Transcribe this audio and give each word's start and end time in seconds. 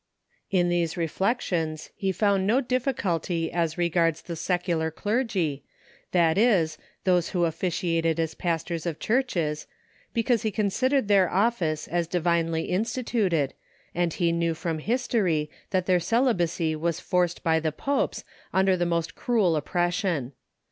In 0.49 0.69
these 0.69 0.97
reflections 0.97 1.91
he 1.95 2.11
found 2.11 2.47
no 2.47 2.59
difficulty 2.59 3.51
as 3.51 3.77
regards 3.77 4.23
the 4.23 4.35
secular 4.35 4.89
clergy, 4.89 5.63
that 6.11 6.39
is, 6.39 6.79
those 7.03 7.29
who 7.29 7.45
officiated 7.45 8.19
as 8.19 8.33
pastors 8.33 8.87
of 8.87 8.97
churches, 8.97 9.67
because 10.11 10.41
he 10.41 10.49
considered 10.49 11.07
their 11.07 11.29
office 11.29 11.87
as 11.87 12.07
divinely 12.07 12.63
instituted, 12.63 13.53
and 13.93 14.13
he 14.13 14.31
knew 14.31 14.55
from 14.55 14.79
history 14.79 15.51
that 15.69 15.85
their 15.85 15.99
celibacy 15.99 16.75
was 16.75 16.99
forced 16.99 17.43
by 17.43 17.59
the 17.59 17.71
popes 17.71 18.23
under 18.51 18.75
the 18.75 18.87
most 18.87 19.13
cruel 19.13 19.55
oppression. 19.55 20.31